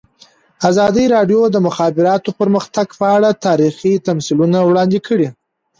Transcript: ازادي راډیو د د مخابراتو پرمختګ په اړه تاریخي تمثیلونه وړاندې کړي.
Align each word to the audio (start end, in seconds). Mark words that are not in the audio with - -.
ازادي 0.69 1.05
راډیو 1.15 1.41
د 1.49 1.51
د 1.55 1.57
مخابراتو 1.67 2.29
پرمختګ 2.39 2.87
په 2.99 3.05
اړه 3.15 3.29
تاریخي 3.47 3.93
تمثیلونه 4.07 4.57
وړاندې 4.63 4.99
کړي. 5.07 5.27